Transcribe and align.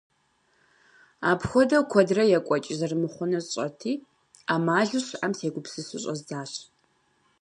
Апхуэдэу 1.29 1.83
куэдрэ 1.91 2.23
екӀуэкӀ 2.37 2.71
зэрымыхъунур 2.77 3.43
сщӀэрти, 3.45 3.93
Ӏэмалу 4.47 5.01
щыӀэм 5.07 5.33
сегупсысу 5.39 6.01
щӀэздзащ. 6.03 6.51